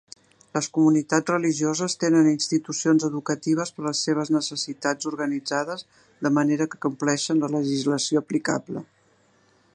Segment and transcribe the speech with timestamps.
[0.57, 5.87] Les comunitats religioses tenen institucions educatives per a les seves necessitats organitzades
[6.29, 8.87] de manera que compleixen la legislació aplicable.